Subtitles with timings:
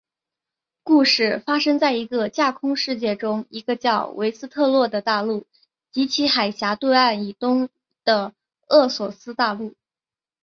[0.81, 5.45] 故事发生在一个架空世界中一个叫做维斯特洛的大陆
[5.91, 7.69] 及其狭海对岸以东
[8.03, 8.33] 的
[8.67, 9.75] 厄索斯大陆。